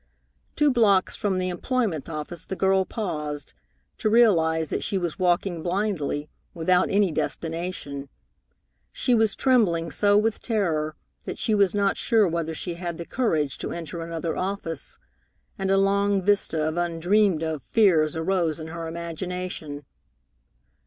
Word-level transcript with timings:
Two 0.55 0.71
blocks 0.71 1.15
from 1.15 1.37
the 1.37 1.49
employment 1.49 2.09
office 2.09 2.47
the 2.47 2.55
girl 2.55 2.85
paused, 2.85 3.53
to 3.99 4.09
realize 4.09 4.71
that 4.71 4.83
she 4.83 4.97
was 4.97 5.19
walking 5.19 5.61
blindly, 5.61 6.27
without 6.55 6.89
any 6.89 7.11
destination. 7.11 8.09
She 8.91 9.13
was 9.13 9.35
trembling 9.35 9.91
so 9.91 10.17
with 10.17 10.41
terror 10.41 10.95
that 11.25 11.37
she 11.37 11.53
was 11.53 11.75
not 11.75 11.97
sure 11.97 12.27
whether 12.27 12.55
she 12.55 12.73
had 12.73 12.97
the 12.97 13.05
courage 13.05 13.59
to 13.59 13.71
enter 13.71 14.01
another 14.01 14.35
office, 14.35 14.97
and 15.59 15.69
a 15.69 15.77
long 15.77 16.23
vista 16.23 16.67
of 16.67 16.77
undreamed 16.77 17.43
of 17.43 17.61
fears 17.61 18.15
arose 18.15 18.59
in 18.59 18.69
her 18.69 18.87
imagination. 18.87 19.85